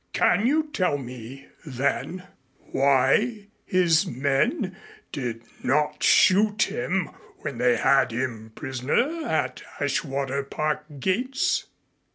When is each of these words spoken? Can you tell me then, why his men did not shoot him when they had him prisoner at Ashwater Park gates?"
Can 0.13 0.47
you 0.47 0.63
tell 0.73 0.97
me 0.97 1.45
then, 1.63 2.25
why 2.71 3.49
his 3.67 4.07
men 4.07 4.75
did 5.11 5.43
not 5.61 6.01
shoot 6.01 6.71
him 6.71 7.11
when 7.41 7.59
they 7.59 7.75
had 7.77 8.09
him 8.11 8.51
prisoner 8.55 9.23
at 9.27 9.61
Ashwater 9.79 10.41
Park 10.41 10.85
gates?" 10.99 11.67